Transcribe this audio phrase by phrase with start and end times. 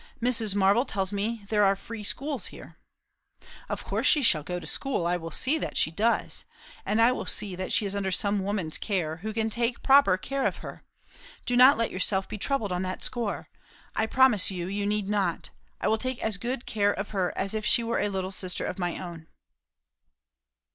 [0.19, 0.55] Mrs.
[0.55, 2.75] Marble tells me there are free schools here"
[3.69, 5.05] "Of course she shall go to school.
[5.05, 6.43] I will see that she does.
[6.87, 10.17] And I will see that she is under some woman's care who can take proper
[10.17, 10.81] care of her.
[11.45, 13.49] Do not let yourself be troubled on that score.
[13.95, 15.51] I promise you, you need not.
[15.79, 18.65] I will take as good care of her as if she were a little sister
[18.65, 19.27] of my own."